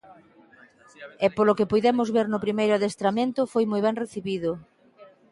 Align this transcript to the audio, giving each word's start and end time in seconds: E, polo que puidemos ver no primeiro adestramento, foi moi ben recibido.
E, 1.25 1.27
polo 1.37 1.57
que 1.57 1.69
puidemos 1.71 2.07
ver 2.15 2.27
no 2.29 2.43
primeiro 2.45 2.73
adestramento, 2.75 3.41
foi 3.53 3.63
moi 3.71 3.81
ben 3.87 3.95
recibido. 4.03 4.51